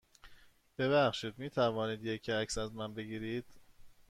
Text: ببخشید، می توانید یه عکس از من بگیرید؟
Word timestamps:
ببخشید، 0.77 1.33
می 1.39 1.49
توانید 1.49 2.21
یه 2.27 2.35
عکس 2.35 2.57
از 2.57 2.75
من 2.75 2.93
بگیرید؟ 2.93 3.45